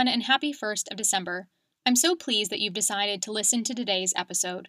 [0.00, 1.46] everyone, and happy 1st of December.
[1.84, 4.68] I'm so pleased that you've decided to listen to today's episode.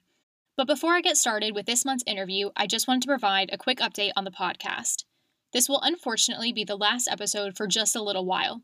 [0.58, 3.58] But before I get started with this month's interview, I just wanted to provide a
[3.58, 5.06] quick update on the podcast.
[5.54, 8.62] This will unfortunately be the last episode for just a little while.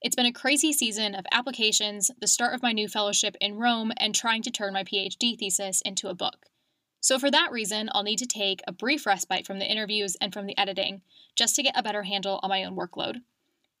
[0.00, 3.92] It's been a crazy season of applications, the start of my new fellowship in Rome,
[3.98, 6.46] and trying to turn my PhD thesis into a book.
[7.00, 10.32] So, for that reason, I'll need to take a brief respite from the interviews and
[10.32, 11.02] from the editing,
[11.36, 13.20] just to get a better handle on my own workload.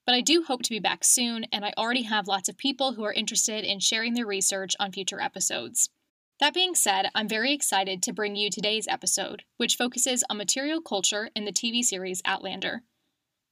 [0.08, 2.94] But I do hope to be back soon, and I already have lots of people
[2.94, 5.90] who are interested in sharing their research on future episodes.
[6.40, 10.80] That being said, I'm very excited to bring you today's episode, which focuses on material
[10.80, 12.84] culture in the TV series Outlander.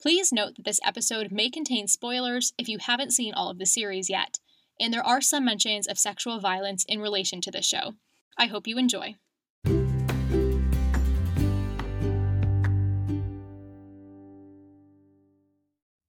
[0.00, 3.66] Please note that this episode may contain spoilers if you haven't seen all of the
[3.66, 4.38] series yet,
[4.80, 7.97] and there are some mentions of sexual violence in relation to the show.
[8.38, 9.17] I hope you enjoy.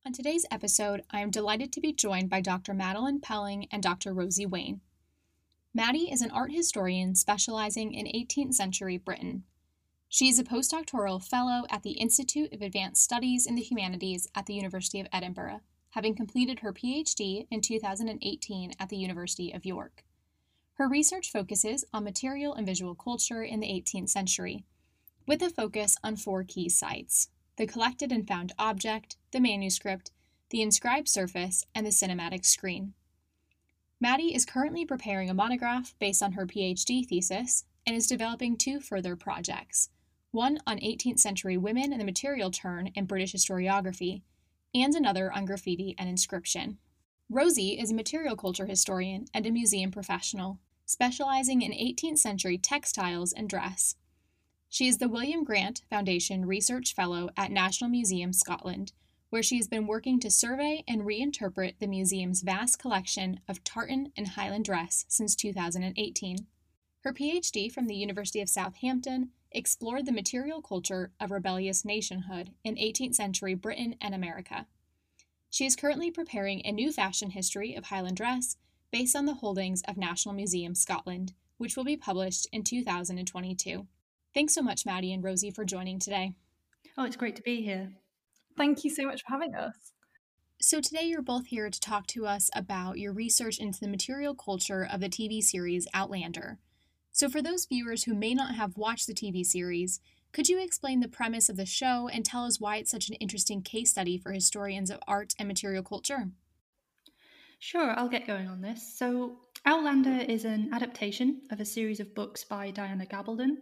[0.08, 2.73] On today's episode, I am delighted to be joined by Dr.
[2.73, 4.14] Madeleine Pelling and Dr.
[4.14, 4.80] Rosie Waine.
[5.73, 9.44] Maddie is an art historian specializing in 18th century Britain.
[10.08, 14.45] She is a postdoctoral fellow at the Institute of Advanced Studies in the Humanities at
[14.45, 20.05] the University of Edinburgh, having completed her PhD in 2018 at the University of York.
[20.75, 24.64] Her research focuses on material and visual culture in the 18th century,
[25.27, 27.27] with a focus on four key sites
[27.58, 30.11] the collected and found object, the manuscript,
[30.50, 32.94] the inscribed surface, and the cinematic screen.
[33.99, 38.80] Maddie is currently preparing a monograph based on her PhD thesis and is developing two
[38.80, 39.89] further projects
[40.31, 44.21] one on 18th century women and the material turn in British historiography,
[44.75, 46.77] and another on graffiti and inscription.
[47.30, 53.33] Rosie is a material culture historian and a museum professional, specializing in 18th century textiles
[53.33, 53.95] and dress.
[54.69, 58.92] She is the William Grant Foundation Research Fellow at National Museum Scotland,
[59.30, 64.11] where she has been working to survey and reinterpret the museum's vast collection of tartan
[64.17, 66.47] and Highland dress since 2018.
[67.03, 72.75] Her PhD from the University of Southampton explored the material culture of rebellious nationhood in
[72.75, 74.67] 18th century Britain and America.
[75.49, 78.58] She is currently preparing a new fashion history of Highland dress
[78.92, 83.87] based on the holdings of National Museum Scotland, which will be published in 2022.
[84.37, 86.31] Thanks so much, Maddie and Rosie, for joining today.
[86.95, 87.89] Oh, it's great to be here.
[88.55, 89.73] Thank you so much for having us.
[90.61, 94.36] So, today you're both here to talk to us about your research into the material
[94.36, 96.59] culture of the TV series Outlander.
[97.11, 100.99] So, for those viewers who may not have watched the TV series, could you explain
[100.99, 104.19] the premise of the show and tell us why it's such an interesting case study
[104.19, 106.30] for historians of art and material culture?
[107.58, 108.99] Sure, I'll get going on this.
[108.99, 113.58] So, Outlander is an adaptation of a series of books by Diana Gabaldon.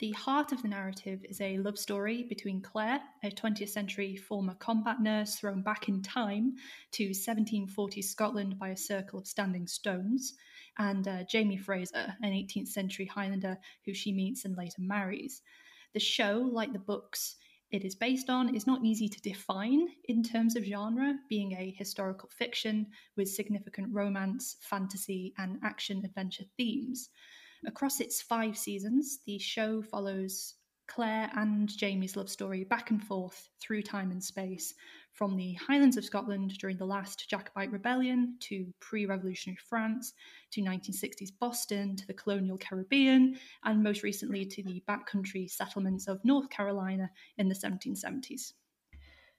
[0.00, 4.54] The heart of the narrative is a love story between Claire, a 20th century former
[4.54, 6.56] combat nurse thrown back in time
[6.92, 10.34] to 1740 Scotland by a circle of standing stones,
[10.78, 15.42] and uh, Jamie Fraser, an 18th century Highlander who she meets and later marries.
[15.92, 17.36] The show, like the books
[17.70, 21.70] it is based on, is not easy to define in terms of genre, being a
[21.78, 27.10] historical fiction with significant romance, fantasy, and action adventure themes.
[27.66, 30.54] Across its five seasons, the show follows
[30.86, 34.74] Claire and Jamie's love story back and forth through time and space,
[35.12, 40.12] from the Highlands of Scotland during the last Jacobite rebellion to pre revolutionary France
[40.50, 46.24] to 1960s Boston to the colonial Caribbean, and most recently to the backcountry settlements of
[46.24, 48.52] North Carolina in the 1770s.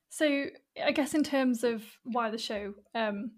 [0.09, 0.45] So,
[0.81, 3.31] I guess in terms of why the show um,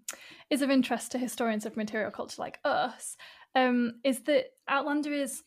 [0.48, 3.16] is of interest to historians of material culture like us,
[3.54, 5.42] um, is that Outlander is,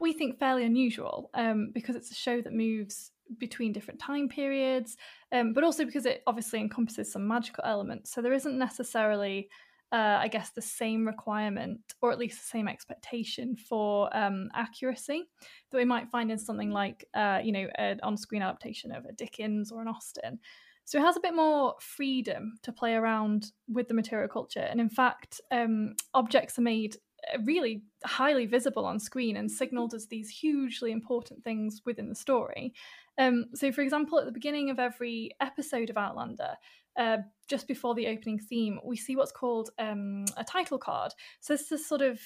[0.00, 4.96] we think, fairly unusual um, because it's a show that moves between different time periods,
[5.32, 8.12] um, but also because it obviously encompasses some magical elements.
[8.12, 9.48] So there isn't necessarily,
[9.92, 15.28] uh, I guess, the same requirement or at least the same expectation for um, accuracy
[15.70, 19.04] that we might find in something like, uh, you know, an on screen adaptation of
[19.04, 20.40] a Dickens or an Austen.
[20.84, 24.66] So it has a bit more freedom to play around with the material culture.
[24.68, 26.96] And in fact, um, objects are made
[27.44, 32.74] really highly visible on screen and signaled as these hugely important things within the story.
[33.18, 36.54] Um, so, for example, at the beginning of every episode of Outlander,
[36.98, 37.18] uh,
[37.48, 41.12] just before the opening theme, we see what's called um, a title card.
[41.40, 42.20] So, this is sort of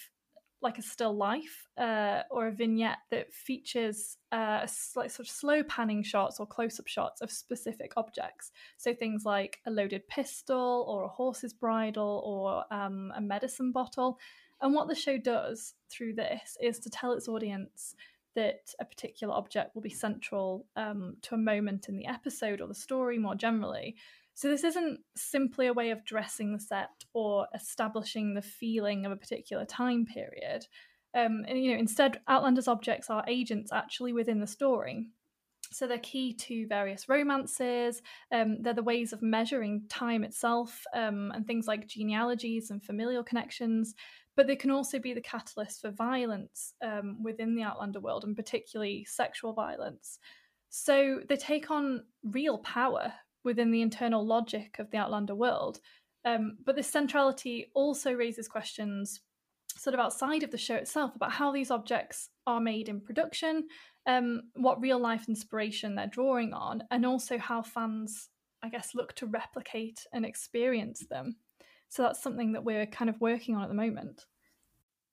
[0.64, 4.66] like a still life uh, or a vignette that features uh,
[4.96, 8.50] like sort of slow panning shots or close up shots of specific objects.
[8.78, 14.18] So things like a loaded pistol or a horse's bridle or um, a medicine bottle.
[14.64, 17.94] And what the show does through this is to tell its audience
[18.34, 22.66] that a particular object will be central um, to a moment in the episode or
[22.66, 23.94] the story more generally.
[24.32, 29.12] So this isn't simply a way of dressing the set or establishing the feeling of
[29.12, 30.66] a particular time period.
[31.14, 35.08] Um, and, you know, instead, Outlander's objects are agents actually within the story.
[35.70, 38.00] So they're key to various romances.
[38.32, 43.24] Um, they're the ways of measuring time itself um, and things like genealogies and familial
[43.24, 43.94] connections.
[44.36, 48.36] But they can also be the catalyst for violence um, within the Outlander world, and
[48.36, 50.18] particularly sexual violence.
[50.70, 53.12] So they take on real power
[53.44, 55.80] within the internal logic of the Outlander world.
[56.24, 59.20] Um, but this centrality also raises questions
[59.76, 63.64] sort of outside of the show itself about how these objects are made in production
[64.06, 68.28] um, what real life inspiration they're drawing on, and also how fans,
[68.62, 71.36] I guess, look to replicate and experience them.
[71.88, 74.26] So that's something that we're kind of working on at the moment.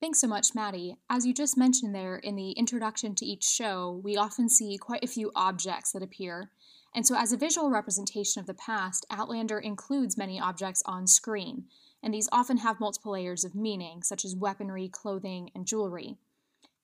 [0.02, 0.98] Thanks so much, Maddie.
[1.12, 5.04] As you just mentioned there in the introduction to each show, we often see quite
[5.04, 6.50] a few objects that appear.
[6.96, 11.66] And so, as a visual representation of the past, Outlander includes many objects on screen,
[12.02, 16.18] and these often have multiple layers of meaning, such as weaponry, clothing, and jewelry.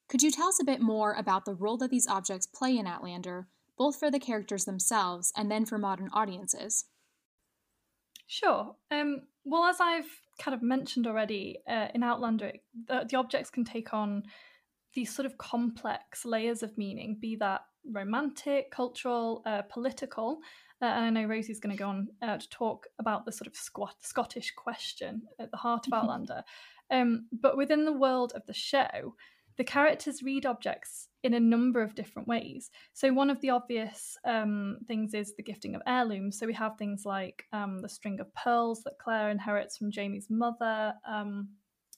[0.08, 2.88] Could you tell us a bit more about the role that these objects play in
[2.88, 3.48] Outlander,
[3.78, 6.86] both for the characters themselves and then for modern audiences?
[8.28, 8.76] Sure.
[8.92, 10.10] Um, well, as I've
[10.40, 12.54] kind of mentioned already, uh, in Outlander,
[12.88, 14.24] the, the, objects can take on
[14.94, 17.62] these sort of complex layers of meaning, be that
[17.92, 20.40] romantic, cultural, uh, political.
[20.82, 23.48] Uh, and I know Rosie's going to go on uh, to talk about the sort
[23.48, 26.44] of squat, Scottish question at the heart of Outlander.
[26.92, 29.16] Um, but within the world of the show,
[29.58, 32.70] the characters read objects in a number of different ways.
[32.94, 36.40] So, one of the obvious um, things is the gifting of heirlooms.
[36.40, 40.28] So, we have things like um, the string of pearls that Claire inherits from Jamie's
[40.30, 41.50] mother, um,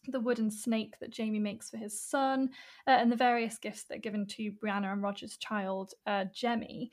[0.08, 2.50] the wooden snake that Jamie makes for his son,
[2.88, 6.92] uh, and the various gifts that are given to Brianna and Roger's child, uh, Jemmy.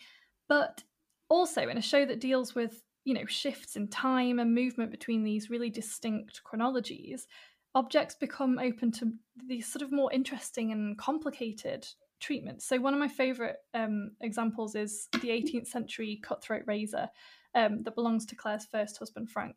[0.49, 0.83] But
[1.29, 5.23] also, in a show that deals with you know shifts in time and movement between
[5.23, 7.29] these really distinct chronologies
[7.77, 9.13] objects become open to
[9.47, 11.87] these sort of more interesting and complicated
[12.21, 12.67] treatments.
[12.67, 17.09] So, one of my favourite um, examples is the 18th century cutthroat razor
[17.55, 19.57] um, that belongs to Claire's first husband, Frank,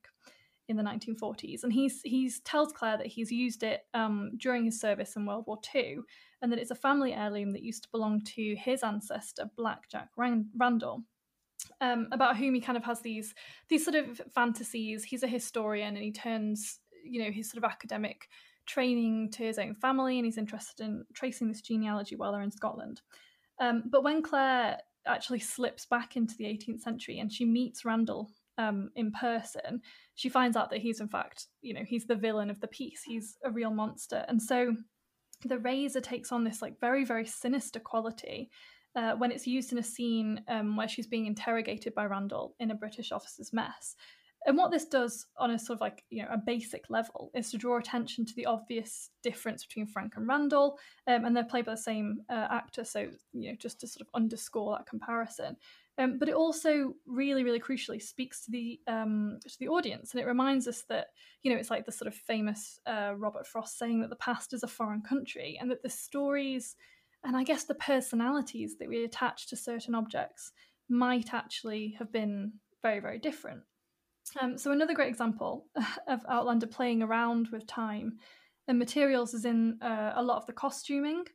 [0.67, 1.63] in the 1940s.
[1.63, 5.45] And he's he's tells Claire that he's used it um, during his service in World
[5.47, 5.99] War II,
[6.41, 10.09] and that it's a family heirloom that used to belong to his ancestor, Black Jack
[10.17, 11.03] Randall.
[11.81, 13.33] Um, about whom he kind of has these
[13.69, 15.03] these sort of fantasies.
[15.03, 18.27] He's a historian, and he turns you know his sort of academic
[18.69, 22.51] training to his own family, and he's interested in tracing this genealogy while they're in
[22.51, 23.01] Scotland.
[23.59, 28.29] Um, but when Claire actually slips back into the 18th century and she meets Randall
[28.57, 29.81] um, in person,
[30.15, 33.01] she finds out that he's in fact, you know, he's the villain of the piece.
[33.03, 34.75] He's a real monster, and so
[35.45, 38.49] the razor takes on this like very very sinister quality.
[38.95, 42.71] Uh, when it's used in a scene um, where she's being interrogated by Randall in
[42.71, 43.95] a British officer's mess.
[44.45, 47.51] And what this does on a sort of like, you know, a basic level is
[47.51, 50.79] to draw attention to the obvious difference between Frank and Randall.
[51.07, 52.83] Um, and they're played by the same uh, actor.
[52.85, 55.57] So, you know, just to sort of underscore that comparison.
[55.97, 60.21] Um, but it also really, really crucially speaks to the um, to the audience, and
[60.21, 61.07] it reminds us that
[61.43, 64.53] you know it's like the sort of famous uh, Robert Frost saying that the past
[64.53, 66.77] is a foreign country, and that the stories
[67.23, 70.51] and I guess the personalities that we attach to certain objects
[70.87, 73.61] might actually have been very, very different.
[74.39, 75.65] Um, so another great example
[76.07, 78.19] of Outlander playing around with time
[78.67, 81.25] and materials is in uh, a lot of the costuming,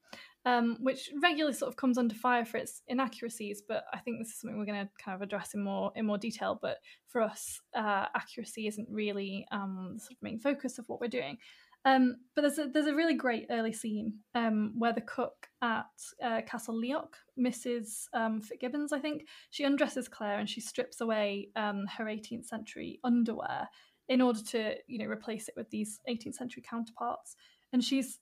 [0.46, 3.62] um, which regularly sort of comes under fire for its inaccuracies.
[3.66, 6.06] But I think this is something we're going to kind of address in more in
[6.06, 6.58] more detail.
[6.60, 11.00] But for us, uh, accuracy isn't really um, the sort of main focus of what
[11.00, 11.38] we're doing.
[11.84, 15.84] Um, but there's a, there's a really great early scene um, where the cook at
[16.22, 18.04] uh, Castle Leoch, Mrs.
[18.14, 23.00] Um, Fitzgibbons, I think, she undresses Claire and she strips away um, her 18th century
[23.04, 23.68] underwear
[24.08, 27.36] in order to, you know, replace it with these 18th century counterparts.
[27.72, 28.18] And she's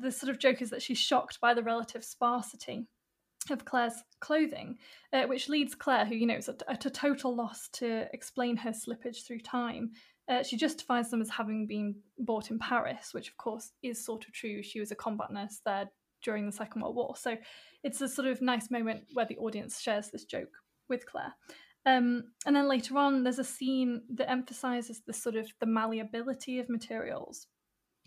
[0.00, 2.86] the sort of joke is that she's shocked by the relative sparsity
[3.50, 4.76] of Claire's clothing,
[5.12, 8.70] uh, which leads Claire, who you know is at, a total loss to explain her
[8.70, 9.92] slippage through time,
[10.28, 14.24] uh, she justifies them as having been bought in Paris, which of course is sort
[14.26, 14.62] of true.
[14.62, 15.90] She was a combat nurse there
[16.22, 17.16] during the Second World War.
[17.16, 17.36] So
[17.82, 20.52] it's a sort of nice moment where the audience shares this joke
[20.88, 21.34] with Claire.
[21.84, 26.60] Um, and then later on, there's a scene that emphasizes the sort of the malleability
[26.60, 27.48] of materials,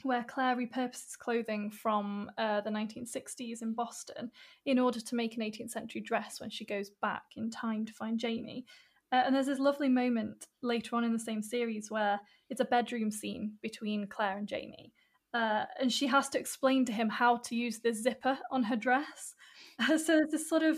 [0.03, 4.31] where Claire repurposes clothing from uh, the 1960s in Boston
[4.65, 7.93] in order to make an 18th century dress when she goes back in time to
[7.93, 8.65] find Jamie.
[9.11, 12.19] Uh, and there's this lovely moment later on in the same series where
[12.49, 14.91] it's a bedroom scene between Claire and Jamie.
[15.33, 18.75] Uh, and she has to explain to him how to use the zipper on her
[18.75, 19.35] dress.
[19.77, 20.77] Uh, so there's this sort of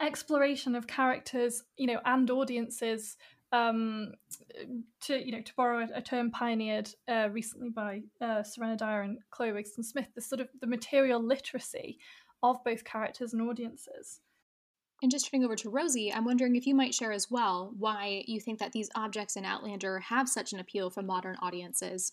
[0.00, 3.16] exploration of characters, you know, and audiences'
[3.50, 4.12] um,
[5.00, 9.02] to you know to borrow a, a term pioneered uh, recently by uh, Serena Dyer
[9.02, 11.98] and Chloe Wigston Smith, the sort of the material literacy
[12.42, 14.20] of both characters and audiences.
[15.04, 18.24] And just turning over to Rosie, I'm wondering if you might share as well why
[18.26, 22.12] you think that these objects in Outlander have such an appeal for modern audiences.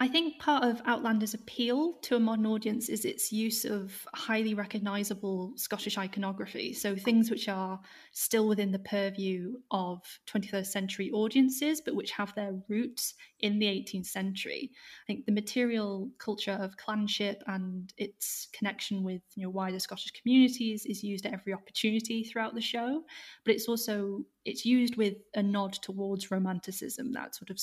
[0.00, 4.52] I think part of Outlander's appeal to a modern audience is its use of highly
[4.52, 6.72] recognisable Scottish iconography.
[6.72, 7.78] So things which are
[8.10, 13.66] still within the purview of 21st century audiences, but which have their roots in the
[13.66, 14.72] 18th century.
[14.74, 20.10] I think the material culture of clanship and its connection with you know wider Scottish
[20.10, 23.04] communities is used at every opportunity throughout the show,
[23.44, 27.58] but it's also it's used with a nod towards romanticism, that sort of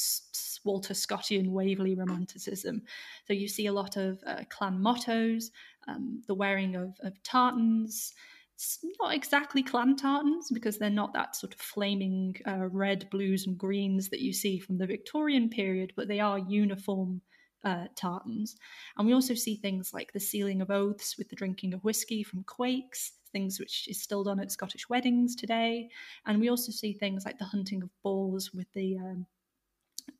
[0.64, 2.82] Walter Scottian Waverley romanticism.
[3.28, 5.52] So you see a lot of uh, clan mottos,
[5.88, 8.14] um, the wearing of, of tartans.
[8.56, 13.48] It's not exactly clan tartans because they're not that sort of flaming uh, red, blues,
[13.48, 17.22] and greens that you see from the Victorian period, but they are uniform
[17.64, 18.56] uh, tartans.
[18.98, 22.24] And we also see things like the sealing of oaths with the drinking of whiskey
[22.24, 25.90] from quaichs, things which is still done at Scottish weddings today.
[26.26, 29.26] And we also see things like the hunting of boars with the um,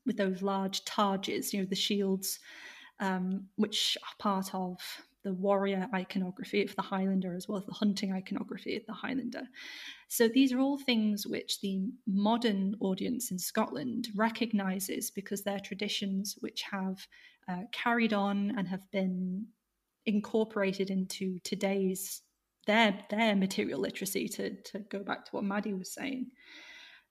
[0.06, 2.40] with those large targes, you know, the shields,
[3.00, 4.78] um, which are part of
[5.24, 9.44] the warrior iconography of the Highlander as well as the hunting iconography of the Highlander.
[10.08, 16.38] So these are all things which the modern audience in Scotland recognises because they're traditions
[16.40, 17.06] which have
[17.48, 19.46] uh, carried on and have been
[20.06, 22.24] incorporated into today's
[22.68, 26.28] their their material literacy to to go back to what Maddie was saying.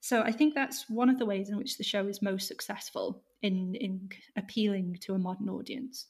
[0.00, 3.23] So I think that's one of the ways in which the show is most successful
[3.42, 6.07] in in appealing to a modern audience.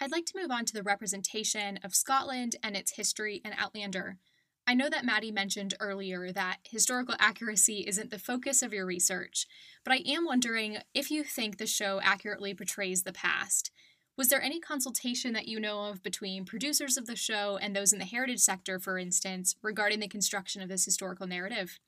[0.00, 4.18] I'd like to move on to the representation of Scotland and its history in Outlander.
[4.66, 9.46] I know that Maddie mentioned earlier that historical accuracy isn't the focus of your research,
[9.84, 13.70] but I am wondering if you think the show accurately portrays the past.
[14.16, 17.92] Was there any consultation that you know of between producers of the show and those
[17.92, 21.78] in the heritage sector, for instance, regarding the construction of this historical narrative?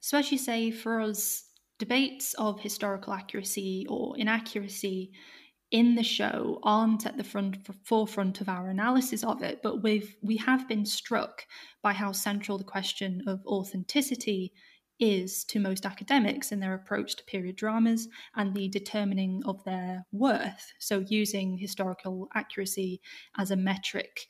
[0.00, 1.44] So, as you say, for us,
[1.78, 5.12] debates of historical accuracy or inaccuracy
[5.70, 10.16] in the show aren't at the front forefront of our analysis of it, but we've
[10.22, 11.46] we have been struck
[11.82, 14.52] by how central the question of authenticity
[15.02, 18.06] is to most academics in their approach to period dramas
[18.36, 20.72] and the determining of their worth.
[20.78, 23.00] So, using historical accuracy
[23.36, 24.28] as a metric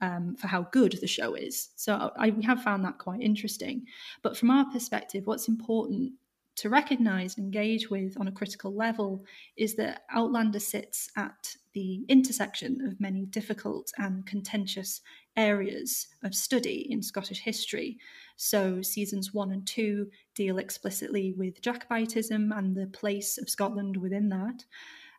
[0.00, 1.68] um, for how good the show is.
[1.76, 3.84] So, I, we have found that quite interesting.
[4.22, 6.14] But from our perspective, what's important
[6.56, 9.24] to recognize and engage with on a critical level
[9.56, 15.00] is that Outlander sits at the intersection of many difficult and contentious
[15.36, 17.96] areas of study in Scottish history.
[18.40, 24.28] So, seasons one and two deal explicitly with Jacobitism and the place of Scotland within
[24.28, 24.64] that,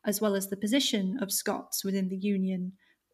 [0.06, 2.72] as well as the position of Scots within the Union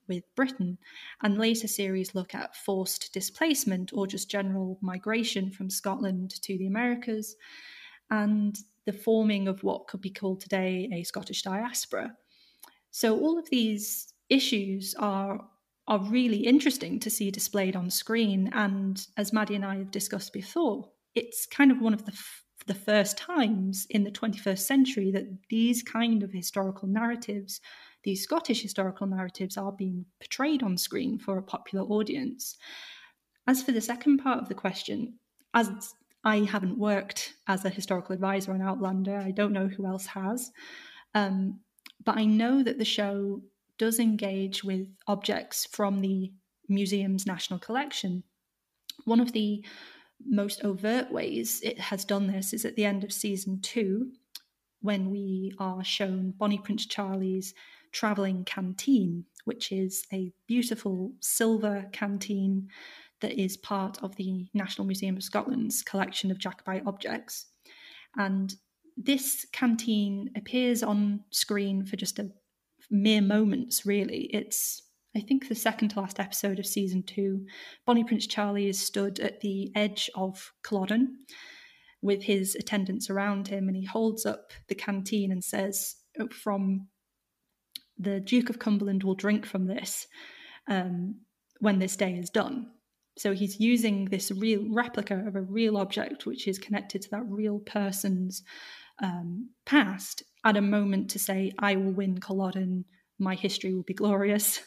[0.07, 0.77] with Britain.
[1.23, 6.67] And later series look at forced displacement or just general migration from Scotland to the
[6.67, 7.35] Americas
[8.11, 12.15] and the forming of what could be called today a Scottish diaspora.
[12.91, 15.43] So all of these issues are
[15.87, 18.49] are really interesting to see displayed on screen.
[18.53, 22.43] And as Maddie and I have discussed before, it's kind of one of the f-
[22.67, 27.61] the first times in the 21st century that these kind of historical narratives,
[28.03, 32.55] these Scottish historical narratives, are being portrayed on screen for a popular audience.
[33.45, 35.19] As for the second part of the question,
[35.53, 35.93] as
[36.25, 39.17] I haven't worked as a historical advisor on Outlander.
[39.17, 40.51] I don't know who else has.
[41.13, 41.59] Um,
[42.03, 43.41] but I know that the show
[43.77, 46.31] does engage with objects from the
[46.67, 48.23] museum's national collection.
[49.05, 49.65] One of the
[50.25, 54.11] most overt ways it has done this is at the end of season two,
[54.81, 57.53] when we are shown Bonnie Prince Charlie's
[57.91, 62.67] travelling canteen, which is a beautiful silver canteen
[63.21, 67.47] that is part of the National Museum of Scotland's collection of Jacobite objects.
[68.17, 68.53] And
[68.97, 72.29] this canteen appears on screen for just a
[72.89, 74.29] mere moments, really.
[74.33, 74.81] It's,
[75.15, 77.45] I think, the second to last episode of season two.
[77.85, 81.17] Bonnie Prince Charlie is stood at the edge of Culloden
[82.01, 86.87] with his attendants around him, and he holds up the canteen and says, oh, From
[87.97, 90.07] the Duke of Cumberland will drink from this
[90.67, 91.21] um,
[91.59, 92.67] when this day is done.
[93.17, 97.23] So he's using this real replica of a real object, which is connected to that
[97.27, 98.43] real person's
[99.01, 102.85] um, past, at a moment to say, I will win Culloden,
[103.17, 104.61] my history will be glorious.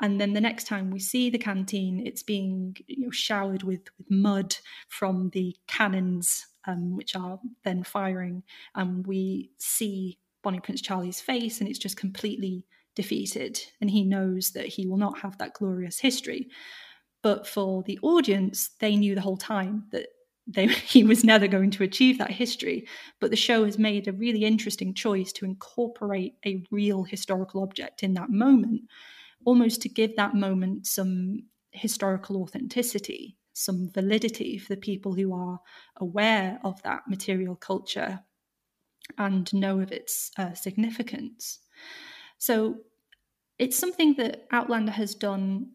[0.00, 3.80] And then the next time we see the canteen, it's being you know, showered with,
[3.98, 4.54] with mud
[4.88, 8.44] from the cannons, um, which are then firing.
[8.76, 13.60] And we see Bonnie Prince Charlie's face, and it's just completely defeated.
[13.80, 16.48] And he knows that he will not have that glorious history.
[17.22, 20.06] But for the audience, they knew the whole time that
[20.48, 22.86] they, he was never going to achieve that history.
[23.20, 28.02] But the show has made a really interesting choice to incorporate a real historical object
[28.02, 28.82] in that moment,
[29.44, 31.40] almost to give that moment some
[31.70, 35.60] historical authenticity, some validity for the people who are
[35.96, 38.20] aware of that material culture
[39.16, 41.60] and know of its uh, significance.
[42.38, 42.76] So
[43.58, 45.72] it's something that Outlander has done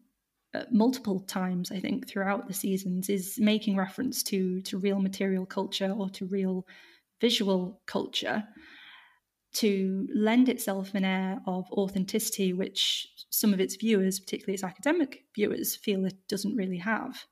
[0.70, 5.92] multiple times, I think, throughout the seasons, is making reference to to real material culture
[5.96, 6.66] or to real
[7.20, 8.44] visual culture
[9.54, 15.24] to lend itself an air of authenticity, which some of its viewers, particularly its academic
[15.34, 17.24] viewers, feel it doesn't really have.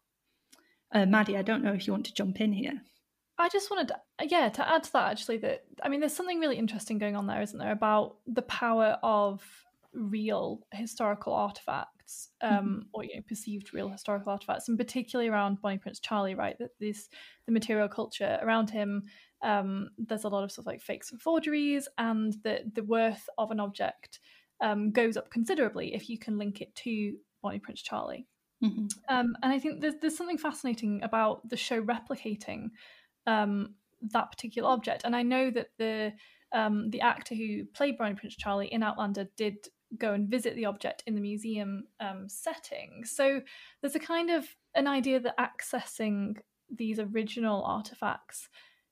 [0.92, 2.80] Uh, Maddie, I don't know if you want to jump in here.
[3.38, 3.96] I just wanted to,
[4.28, 7.26] yeah, to add to that actually, that I mean, there's something really interesting going on
[7.26, 9.42] there, isn't there, about the power of
[9.92, 12.01] real historical artifacts
[12.40, 12.78] um, mm-hmm.
[12.92, 16.56] or you know, perceived real historical artifacts, and particularly around Bonnie Prince Charlie, right?
[16.58, 17.08] That this
[17.46, 19.02] the material culture around him.
[19.42, 23.50] Um, there's a lot of stuff like fakes and forgeries, and the the worth of
[23.50, 24.20] an object
[24.60, 28.26] um, goes up considerably if you can link it to Bonnie Prince Charlie.
[28.62, 28.86] Mm-hmm.
[29.08, 32.70] Um, and I think there's there's something fascinating about the show replicating
[33.26, 33.74] um,
[34.12, 35.02] that particular object.
[35.04, 36.12] And I know that the
[36.52, 39.56] um, the actor who played Bonnie Prince Charlie in Outlander did
[39.98, 43.04] go and visit the object in the museum um, setting.
[43.04, 43.40] So
[43.80, 46.38] there's a kind of an idea that accessing
[46.74, 48.48] these original artifacts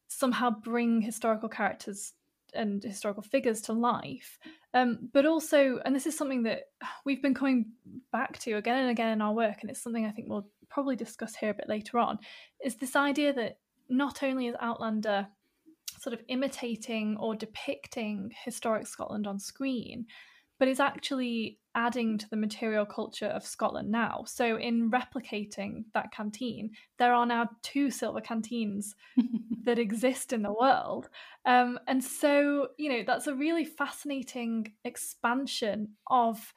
[0.09, 2.12] somehow bring historical characters
[2.52, 4.38] and historical figures to life.
[4.75, 6.64] Um, but also, and this is something that
[7.04, 7.66] we've been coming
[8.12, 10.96] back to again and again in our work, and it's something I think we'll probably
[10.96, 12.18] discuss here a bit later on,
[12.64, 15.29] is this idea that not only is Outlander
[15.98, 20.07] sort of imitating or depicting historic Scotland on screen,
[20.61, 24.25] but is actually adding to the material culture of Scotland now.
[24.27, 28.94] So, in replicating that canteen, there are now two silver canteens
[29.64, 31.09] that exist in the world.
[31.46, 36.53] Um, and so, you know, that's a really fascinating expansion of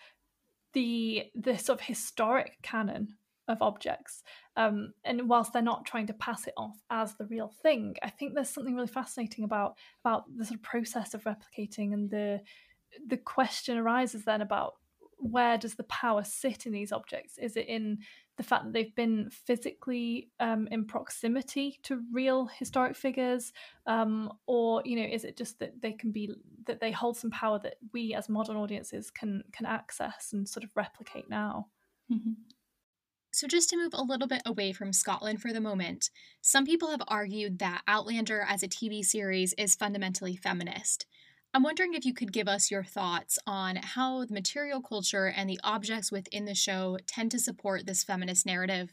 [0.73, 3.15] the the sort of historic canon
[3.47, 4.23] of objects.
[4.57, 8.09] Um, and whilst they're not trying to pass it off as the real thing, I
[8.09, 12.41] think there's something really fascinating about about the sort of process of replicating and the
[13.05, 14.75] the question arises then about
[15.17, 17.37] where does the power sit in these objects?
[17.37, 17.99] Is it in
[18.37, 23.53] the fact that they've been physically um, in proximity to real historic figures,
[23.85, 26.31] um, or you know, is it just that they can be
[26.65, 30.63] that they hold some power that we as modern audiences can can access and sort
[30.63, 31.67] of replicate now?
[32.11, 32.33] Mm-hmm.
[33.31, 36.09] So, just to move a little bit away from Scotland for the moment,
[36.41, 41.05] some people have argued that Outlander as a TV series is fundamentally feminist.
[41.53, 45.47] I'm wondering if you could give us your thoughts on how the material culture and
[45.47, 48.89] the objects within the show tend to support this feminist narrative.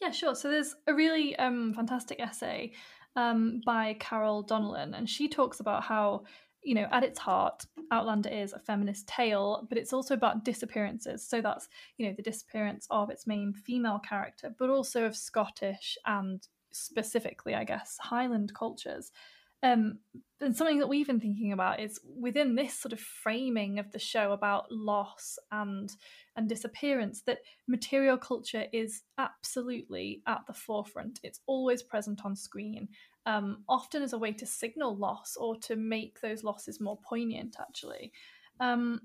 [0.00, 0.34] Yeah, sure.
[0.34, 2.72] So there's a really um, fantastic essay
[3.14, 6.24] um, by Carol Donnellan, and she talks about how,
[6.62, 11.28] you know, at its heart, Outlander is a feminist tale, but it's also about disappearances.
[11.28, 11.68] So that's,
[11.98, 16.42] you know, the disappearance of its main female character, but also of Scottish and
[16.72, 19.12] specifically, I guess, Highland cultures.
[19.62, 19.98] Um,
[20.40, 23.98] and something that we've been thinking about is within this sort of framing of the
[23.98, 25.94] show about loss and
[26.34, 31.20] and disappearance that material culture is absolutely at the forefront.
[31.22, 32.88] It's always present on screen
[33.26, 37.56] um, often as a way to signal loss or to make those losses more poignant
[37.60, 38.12] actually.
[38.60, 39.00] Um,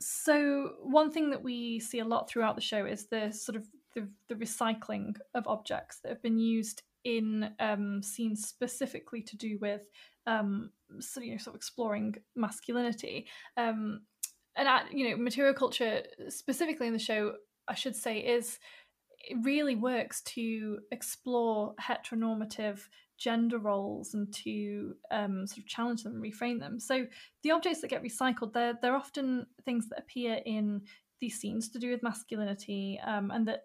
[0.00, 3.66] so one thing that we see a lot throughout the show is the sort of
[3.94, 6.82] the, the recycling of objects that have been used
[7.16, 9.82] in um, scenes specifically to do with
[10.26, 13.26] um, so, you know, sort of exploring masculinity.
[13.56, 14.02] Um,
[14.56, 17.34] and at, you know, material culture specifically in the show,
[17.66, 18.58] I should say, is
[19.20, 22.80] it really works to explore heteronormative
[23.18, 26.78] gender roles and to um, sort of challenge them and reframe them.
[26.78, 27.06] So
[27.42, 30.82] the objects that get recycled, they're they're often things that appear in
[31.20, 33.62] these scenes to do with masculinity, um, and that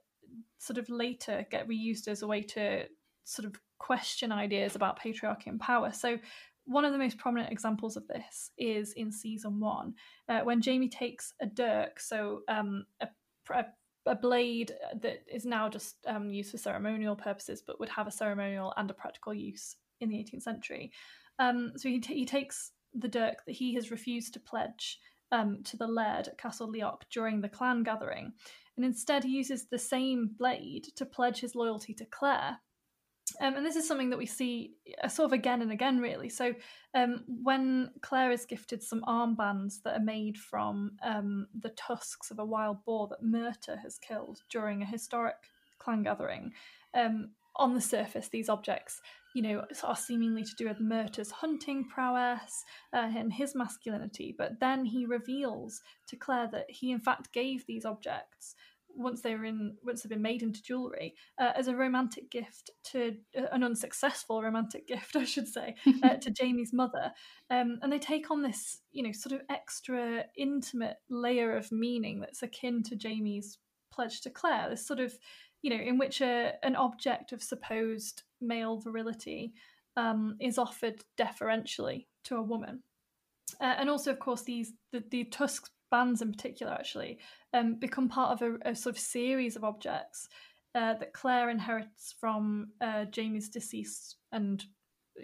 [0.58, 2.86] sort of later get reused as a way to
[3.24, 5.92] sort of question ideas about patriarchy and power.
[5.92, 6.18] So
[6.66, 9.94] one of the most prominent examples of this is in season one,
[10.30, 13.08] uh, when Jamie takes a dirk, so um, a,
[13.54, 13.66] a,
[14.06, 18.12] a, blade that is now just um, used for ceremonial purposes, but would have a
[18.12, 20.92] ceremonial and a practical use in the 18th century.
[21.40, 25.00] Um, so he, t- he takes the dirk that he has refused to pledge
[25.32, 28.32] um, to the laird at Castle Leoch during the clan gathering,
[28.78, 32.60] and instead uses the same blade to pledge his loyalty to Claire.
[33.42, 36.30] Um, and this is something that we see uh, sort of again and again, really.
[36.30, 36.54] So,
[36.94, 42.40] um, when Claire is gifted some armbands that are made from um, the tusks of
[42.40, 45.36] a wild boar that Murtagh has killed during a historic
[45.80, 46.54] clan gathering,
[46.94, 49.02] um, on the surface, these objects,
[49.36, 54.34] you know, are seemingly to do with Murtagh's hunting prowess uh, and his masculinity.
[54.36, 58.56] But then he reveals to Claire that he, in fact, gave these objects
[58.96, 62.72] once they were in once they've been made into jewelry uh, as a romantic gift
[62.84, 67.12] to uh, an unsuccessful romantic gift i should say uh, to jamie's mother.
[67.50, 72.20] Um, and they take on this you know sort of extra intimate layer of meaning
[72.20, 73.58] that's akin to jamie's
[73.92, 75.14] pledge to claire this sort of
[75.62, 79.54] you know in which a, an object of supposed male virility
[79.96, 82.82] um, is offered deferentially to a woman.
[83.62, 87.20] Uh, and also of course these the, the tusks bands in particular actually
[87.54, 90.28] um, become part of a, a, sort of series of objects
[90.76, 94.64] uh, that Claire inherits from uh, Jamie's deceased and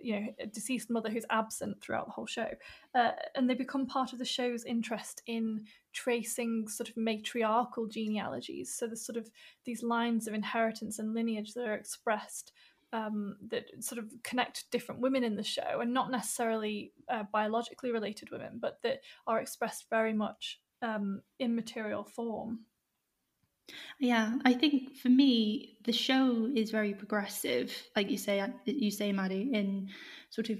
[0.03, 2.49] you know deceased mother who's absent throughout the whole show.
[2.93, 8.73] Uh, and they become part of the show's interest in tracing sort of matriarchal genealogies.
[8.73, 9.29] So the sort of
[9.65, 12.51] these lines of inheritance and lineage that are expressed
[12.91, 17.91] um, that sort of connect different women in the show and not necessarily uh, biologically
[17.91, 22.59] related women, but that are expressed very much um, in material form.
[23.99, 29.11] Yeah, I think for me, the show is very progressive, like you say, you say,
[29.11, 29.89] Maddie, in
[30.29, 30.57] sort of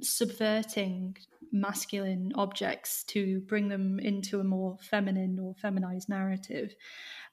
[0.00, 1.16] subverting
[1.52, 6.74] masculine objects to bring them into a more feminine or feminized narrative.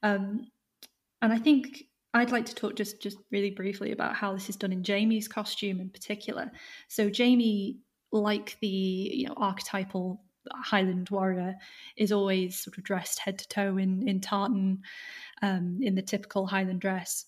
[0.01, 0.47] Um,
[1.21, 4.55] and I think I'd like to talk just just really briefly about how this is
[4.55, 6.51] done in Jamie's costume in particular.
[6.87, 7.79] So Jamie,
[8.11, 11.55] like the you know archetypal Highland warrior,
[11.97, 14.81] is always sort of dressed head to toe in in tartan,
[15.41, 17.25] um, in the typical Highland dress.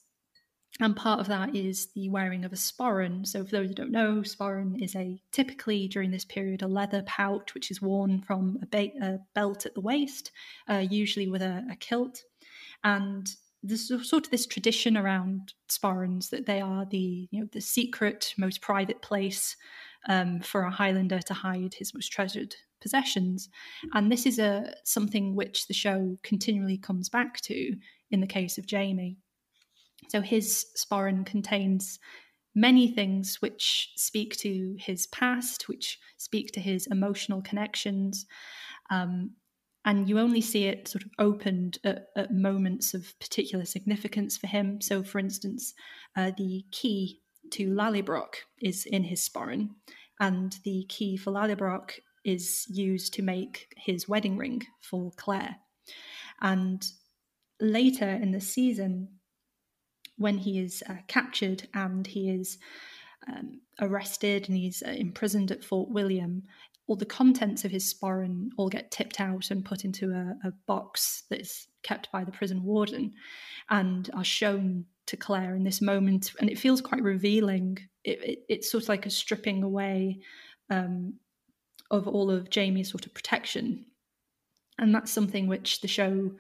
[0.82, 3.25] And part of that is the wearing of a sporran.
[3.25, 7.01] So, for those who don't know, sporran is a typically during this period a leather
[7.04, 10.32] pouch which is worn from a, ba- a belt at the waist,
[10.69, 12.23] uh, usually with a, a kilt.
[12.84, 13.28] And
[13.63, 18.34] there's sort of this tradition around sporrans that they are the you know the secret,
[18.38, 19.56] most private place
[20.07, 23.49] um, for a Highlander to hide his most treasured possessions,
[23.93, 27.75] and this is a something which the show continually comes back to
[28.11, 29.17] in the case of Jamie.
[30.09, 31.99] So his sporran contains
[32.53, 38.25] many things which speak to his past, which speak to his emotional connections.
[38.89, 39.31] Um,
[39.83, 44.47] and you only see it sort of opened at, at moments of particular significance for
[44.47, 44.81] him.
[44.81, 45.73] So, for instance,
[46.15, 49.69] uh, the key to Lallybroch is in his sporran,
[50.19, 51.91] and the key for Lallybroch
[52.23, 55.58] is used to make his wedding ring for Claire.
[56.41, 56.86] And
[57.60, 59.10] later in the season,
[60.17, 62.58] when he is uh, captured and he is
[63.27, 66.43] um, arrested and he's uh, imprisoned at Fort William,
[66.88, 70.52] all the contents of his sporran all get tipped out and put into a, a
[70.67, 73.13] box that's kept by the prison warden
[73.69, 76.32] and are shown to Claire in this moment.
[76.39, 77.80] And it feels quite revealing.
[78.04, 80.19] It, it, it's sort of like a stripping away
[80.69, 81.15] um,
[81.89, 83.86] of all of Jamie's sort of protection.
[84.78, 86.32] And that's something which the show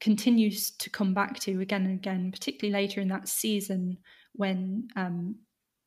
[0.00, 3.98] continues to come back to again and again, particularly later in that season
[4.32, 5.36] when um,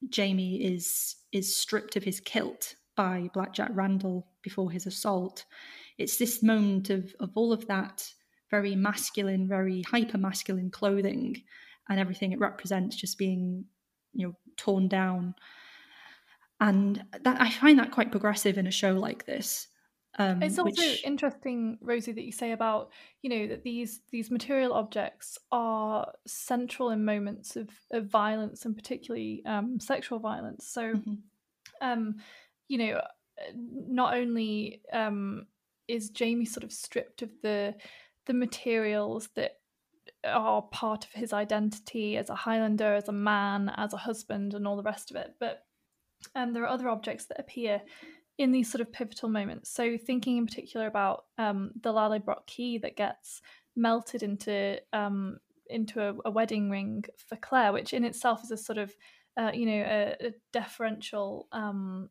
[0.09, 5.45] Jamie is is stripped of his kilt by Black Jack Randall before his assault.
[5.97, 8.07] It's this moment of, of all of that
[8.49, 11.41] very masculine, very hyper masculine clothing
[11.89, 13.65] and everything it represents just being,
[14.13, 15.33] you know, torn down.
[16.59, 19.67] And that I find that quite progressive in a show like this.
[20.19, 21.03] Um, it's also which...
[21.03, 22.91] interesting, Rosie, that you say about
[23.23, 28.75] you know that these these material objects are central in moments of, of violence and
[28.75, 30.67] particularly um, sexual violence.
[30.67, 31.13] So, mm-hmm.
[31.81, 32.17] um,
[32.67, 33.01] you know,
[33.55, 35.47] not only um,
[35.87, 37.75] is Jamie sort of stripped of the
[38.25, 39.57] the materials that
[40.25, 44.65] are part of his identity as a Highlander, as a man, as a husband, and
[44.65, 45.65] all the rest of it, but
[46.35, 47.81] um, there are other objects that appear
[48.37, 49.69] in these sort of pivotal moments.
[49.69, 53.41] So, thinking in particular about um, the Lallybroch key that gets
[53.75, 55.37] melted into um,
[55.69, 58.93] into a, a, wedding ring for Claire, which in itself is a sort of
[59.37, 62.09] uh, you know a, a deferential um,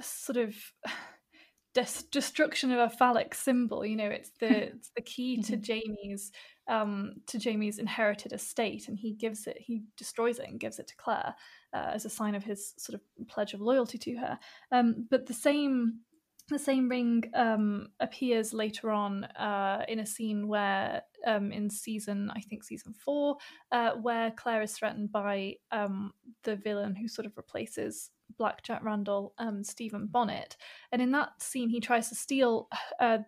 [0.00, 0.54] sort of
[1.74, 3.84] des- destruction of a phallic symbol.
[3.84, 5.62] You know, it's the it's the key to mm-hmm.
[5.62, 6.32] Jamie's
[6.68, 10.88] um, to Jamie's inherited estate, and he gives it, he destroys it and gives it
[10.88, 11.34] to Claire
[11.72, 14.38] uh, as a sign of his sort of pledge of loyalty to her.
[14.72, 16.00] Um, but the same
[16.48, 22.30] the same ring um, appears later on uh, in a scene where, um, in season,
[22.34, 23.36] I think season four,
[23.72, 26.12] uh, where Claire is threatened by um,
[26.44, 30.56] the villain who sort of replaces Black Jack Randall, um, Stephen Bonnet.
[30.92, 32.68] And in that scene, he tries to steal
[33.00, 33.18] uh,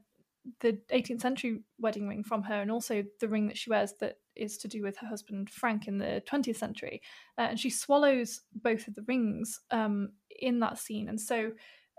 [0.60, 4.18] the 18th century wedding ring from her and also the ring that she wears that
[4.34, 7.02] is to do with her husband Frank in the 20th century.
[7.36, 11.08] Uh, and she swallows both of the rings um, in that scene.
[11.08, 11.52] And so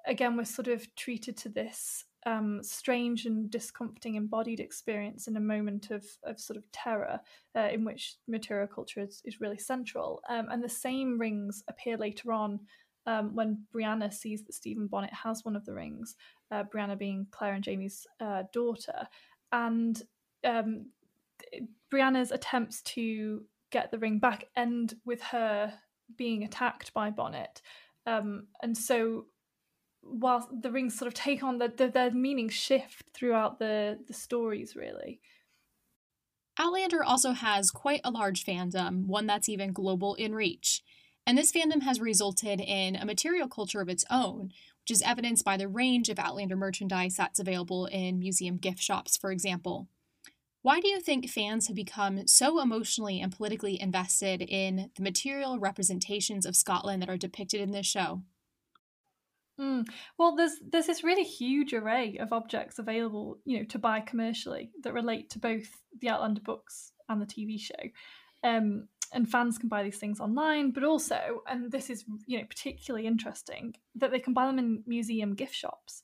[0.08, 5.42] again, we're sort of treated to this um, strange and discomforting embodied experience in a
[5.42, 7.20] moment of, of sort of terror
[7.56, 10.22] uh, in which material culture is, is really central.
[10.30, 12.60] Um, and the same rings appear later on
[13.06, 16.16] um, when Brianna sees that Stephen Bonnet has one of the rings,
[16.52, 19.08] uh, Brianna being Claire and Jamie's uh, daughter.
[19.52, 20.02] And
[20.44, 20.88] um,
[21.92, 25.74] Brianna's attempts to get the ring back end with her
[26.18, 27.62] being attacked by Bonnet.
[28.06, 29.26] Um, and so
[30.02, 34.14] while the rings sort of take on the, the, their meaning shift throughout the the
[34.14, 35.20] stories really
[36.58, 40.82] outlander also has quite a large fandom one that's even global in reach
[41.30, 45.46] and this fandom has resulted in a material culture of its own which is evidenced
[45.46, 49.88] by the range of outlander merchandise that's available in museum gift shops for example
[50.64, 55.58] why do you think fans have become so emotionally and politically invested in the material
[55.58, 58.24] representations of Scotland that are depicted in this show?
[59.58, 59.88] Mm.
[60.18, 64.72] Well, there's there's this really huge array of objects available, you know, to buy commercially
[64.84, 65.68] that relate to both
[66.02, 67.74] the Outlander books and the TV show.
[68.44, 72.46] Um, and fans can buy these things online, but also, and this is you know
[72.46, 76.04] particularly interesting, that they can buy them in museum gift shops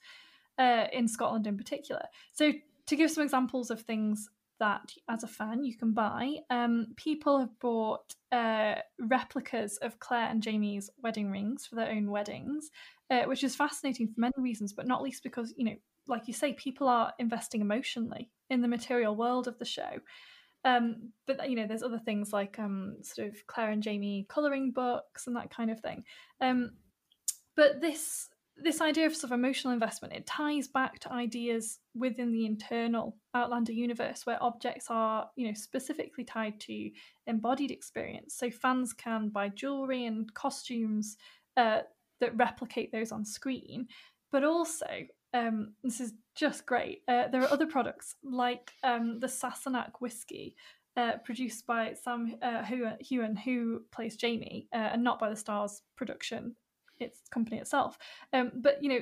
[0.58, 2.04] uh, in Scotland in particular.
[2.34, 2.54] So
[2.88, 6.36] to give some examples of things that as a fan you can buy.
[6.50, 12.10] Um, people have bought uh, replicas of Claire and Jamie's wedding rings for their own
[12.10, 12.72] weddings,
[13.10, 15.76] uh, which is fascinating for many reasons, but not least because, you know,
[16.08, 20.00] like you say, people are investing emotionally in the material world of the show.
[20.65, 24.71] Um, but you know, there's other things like um, sort of Claire and Jamie coloring
[24.71, 26.04] books and that kind of thing.
[26.41, 26.71] Um,
[27.56, 32.32] but this this idea of sort of emotional investment it ties back to ideas within
[32.32, 36.89] the internal outlander universe where objects are you know specifically tied to
[37.28, 41.17] embodied experience so fans can buy jewelry and costumes
[41.58, 41.82] uh,
[42.21, 43.88] that replicate those on screen
[44.32, 44.88] but also
[45.36, 50.56] um, this is just great uh, there are other products like um, the sassenach whiskey
[50.98, 55.82] uh, produced by Sam uh, Heughan, who plays Jamie, uh, and not by the Starz
[55.98, 56.56] production
[57.00, 57.98] its company itself.
[58.32, 59.00] Um, but you know,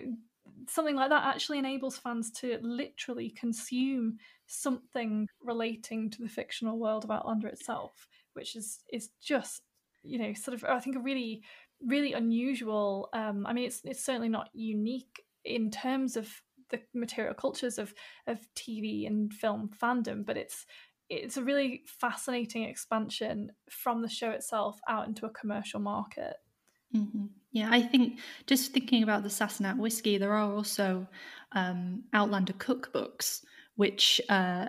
[0.67, 4.17] something like that actually enables fans to literally consume
[4.47, 9.61] something relating to the fictional world of Outlander itself, which is is just
[10.01, 11.43] you know sort of I think a really
[11.85, 13.09] really unusual.
[13.13, 16.29] Um, I mean, it's it's certainly not unique in terms of
[16.69, 17.93] the material cultures of
[18.27, 20.65] of TV and film fandom, but it's
[21.09, 26.35] it's a really fascinating expansion from the show itself out into a commercial market.
[26.95, 27.25] Mm-hmm.
[27.51, 31.07] Yeah, I think just thinking about the Sassenach whiskey, there are also
[31.51, 33.41] um, Outlander cookbooks
[33.75, 34.67] which uh,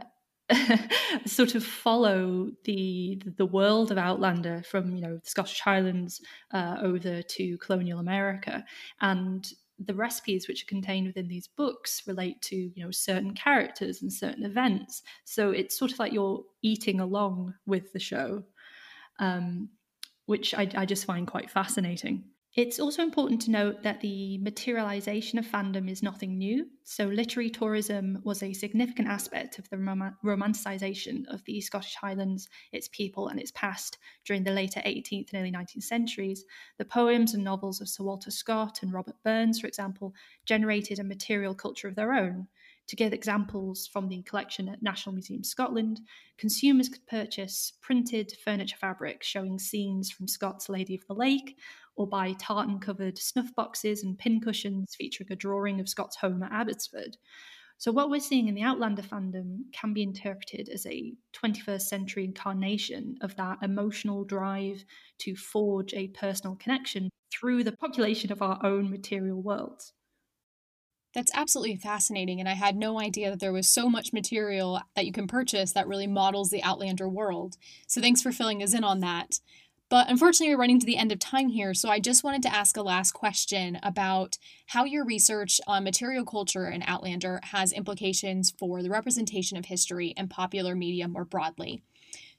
[1.26, 6.20] sort of follow the the world of Outlander from you know the Scottish Highlands
[6.52, 8.64] uh, over to colonial America,
[9.00, 14.02] and the recipes which are contained within these books relate to you know certain characters
[14.02, 15.02] and certain events.
[15.24, 18.44] So it's sort of like you're eating along with the show.
[19.18, 19.70] Um,
[20.26, 22.24] which I, I just find quite fascinating.
[22.54, 26.68] It's also important to note that the materialization of fandom is nothing new.
[26.84, 32.48] So, literary tourism was a significant aspect of the rom- romanticization of the Scottish Highlands,
[32.70, 36.44] its people, and its past during the later 18th and early 19th centuries.
[36.78, 40.14] The poems and novels of Sir Walter Scott and Robert Burns, for example,
[40.46, 42.46] generated a material culture of their own.
[42.88, 46.02] To give examples from the collection at National Museum Scotland,
[46.36, 51.56] consumers could purchase printed furniture fabric showing scenes from Scott's Lady of the Lake,
[51.96, 56.52] or buy tartan covered snuff boxes and pincushions featuring a drawing of Scott's home at
[56.52, 57.16] Abbotsford.
[57.76, 62.24] So, what we're seeing in the Outlander fandom can be interpreted as a 21st century
[62.24, 64.84] incarnation of that emotional drive
[65.18, 69.92] to forge a personal connection through the population of our own material worlds.
[71.14, 75.06] That's absolutely fascinating, and I had no idea that there was so much material that
[75.06, 77.56] you can purchase that really models the Outlander world.
[77.86, 79.38] So thanks for filling us in on that.
[79.90, 82.54] But unfortunately, we're running to the end of time here, so I just wanted to
[82.54, 88.50] ask a last question about how your research on material culture in Outlander has implications
[88.58, 91.82] for the representation of history and popular media more broadly.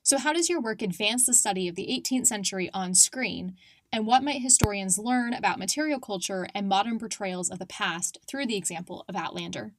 [0.03, 3.55] So, how does your work advance the study of the 18th century on screen,
[3.91, 8.45] And what might historians learn about material culture and modern portrayals of the past through
[8.47, 9.73] the example of Outlander?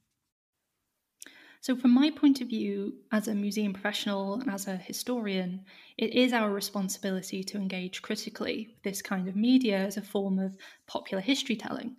[1.67, 5.65] So, from my point of view, as a museum professional and as a historian,
[5.97, 10.39] it is our responsibility to engage critically with this kind of media as a form
[10.39, 11.97] of popular history telling.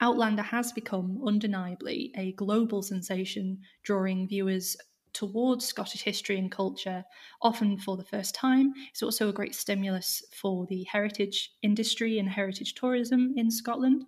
[0.00, 4.76] Outlander has become undeniably a global sensation, drawing viewers
[5.12, 7.04] towards Scottish history and culture,
[7.42, 8.72] often for the first time.
[8.90, 14.04] It's also a great stimulus for the heritage industry and heritage tourism in Scotland.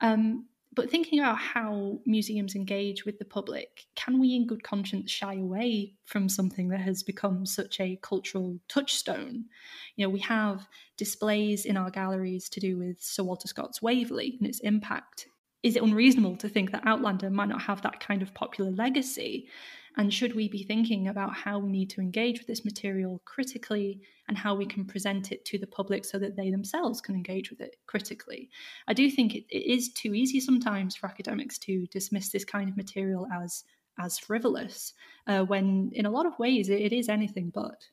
[0.00, 5.10] Um, but thinking about how museums engage with the public, can we in good conscience
[5.10, 9.44] shy away from something that has become such a cultural touchstone?
[9.96, 14.36] You know, we have displays in our galleries to do with Sir Walter Scott's Waverley
[14.38, 15.28] and its impact.
[15.64, 19.48] Is it unreasonable to think that Outlander might not have that kind of popular legacy?
[19.96, 24.02] And should we be thinking about how we need to engage with this material critically
[24.28, 27.48] and how we can present it to the public so that they themselves can engage
[27.48, 28.50] with it critically?
[28.88, 32.68] I do think it, it is too easy sometimes for academics to dismiss this kind
[32.68, 33.64] of material as
[33.98, 34.92] as frivolous,
[35.28, 37.86] uh, when in a lot of ways it, it is anything but.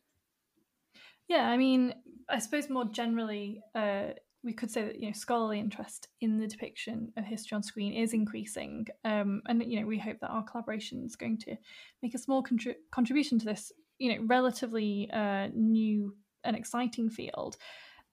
[1.27, 1.93] Yeah, I mean,
[2.27, 4.07] I suppose more generally, uh,
[4.43, 7.93] we could say that you know scholarly interest in the depiction of history on screen
[7.93, 11.55] is increasing, um, and you know we hope that our collaboration is going to
[12.01, 17.57] make a small contri- contribution to this you know relatively uh, new and exciting field.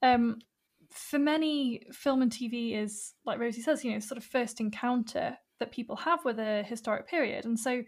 [0.02, 0.38] Um,
[0.90, 5.36] for many, film and TV is like Rosie says, you know, sort of first encounter
[5.60, 7.82] that people have with a historic period, and so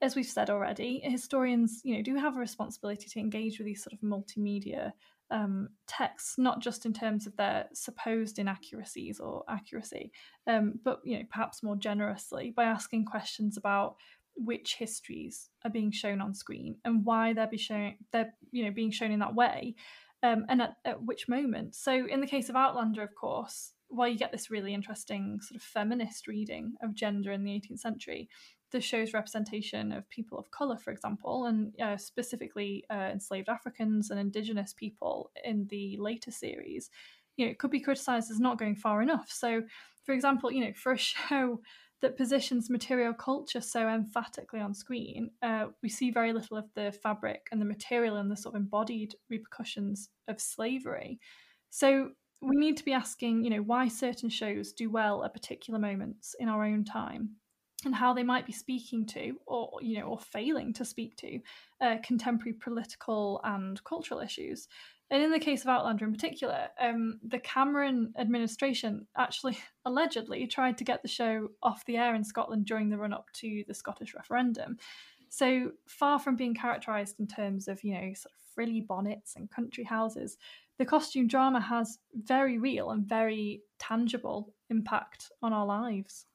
[0.00, 3.82] as we've said already, historians, you know, do have a responsibility to engage with these
[3.82, 4.92] sort of multimedia
[5.30, 10.12] um, texts, not just in terms of their supposed inaccuracies or accuracy,
[10.46, 13.96] um, but you know perhaps more generously by asking questions about
[14.36, 18.70] which histories are being shown on screen and why they're be shown they're you know
[18.70, 19.74] being shown in that way,
[20.22, 21.74] um, and at, at which moment.
[21.74, 25.56] So in the case of Outlander, of course, while you get this really interesting sort
[25.56, 28.28] of feminist reading of gender in the 18th century,
[28.70, 34.10] the show's representation of people of color, for example, and uh, specifically uh, enslaved Africans
[34.10, 36.90] and indigenous people in the later series,
[37.36, 39.30] you know, it could be criticized as not going far enough.
[39.30, 39.62] So,
[40.04, 41.60] for example, you know, for a show
[42.00, 46.92] that positions material culture so emphatically on screen, uh, we see very little of the
[47.02, 51.18] fabric and the material and the sort of embodied repercussions of slavery.
[51.70, 55.78] So we need to be asking, you know, why certain shows do well at particular
[55.78, 57.30] moments in our own time
[57.84, 61.38] and how they might be speaking to or you know or failing to speak to
[61.80, 64.68] uh, contemporary political and cultural issues.
[65.10, 70.76] And in the case of outlander in particular um, the cameron administration actually allegedly tried
[70.78, 74.14] to get the show off the air in scotland during the run-up to the scottish
[74.14, 74.76] referendum.
[75.30, 79.50] So far from being characterized in terms of you know sort of frilly bonnets and
[79.50, 80.36] country houses
[80.78, 86.26] the costume drama has very real and very tangible impact on our lives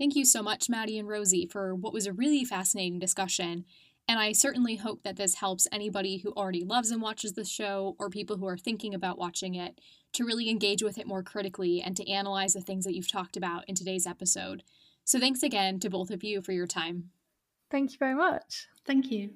[0.00, 3.66] Thank you so much, Maddie and Rosie, for what was a really fascinating discussion.
[4.08, 7.96] And I certainly hope that this helps anybody who already loves and watches the show
[7.98, 9.78] or people who are thinking about watching it
[10.14, 13.36] to really engage with it more critically and to analyze the things that you've talked
[13.36, 14.62] about in today's episode.
[15.04, 17.10] So thanks again to both of you for your time.
[17.70, 18.68] Thank you very much.
[18.86, 19.34] Thank you.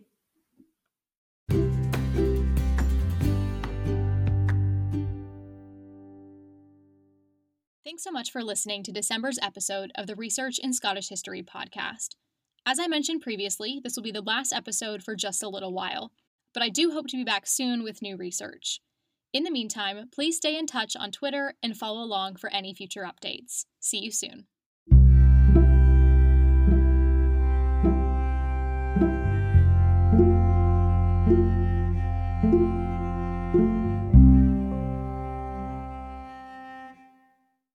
[7.84, 12.14] Thanks so much for listening to December's episode of the Research in Scottish History podcast.
[12.64, 16.10] As I mentioned previously, this will be the last episode for just a little while,
[16.54, 18.80] but I do hope to be back soon with new research.
[19.34, 23.02] In the meantime, please stay in touch on Twitter and follow along for any future
[23.06, 23.66] updates.
[23.80, 24.46] See you soon.